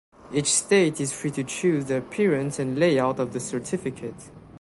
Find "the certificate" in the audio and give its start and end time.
3.33-4.31